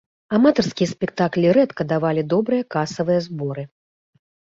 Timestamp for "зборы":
3.27-3.63